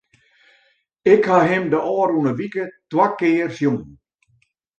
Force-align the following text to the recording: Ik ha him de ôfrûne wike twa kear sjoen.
Ik 1.13 1.23
ha 1.29 1.37
him 1.49 1.65
de 1.71 1.79
ôfrûne 1.99 2.31
wike 2.39 2.63
twa 2.89 3.05
kear 3.17 3.49
sjoen. 3.57 3.81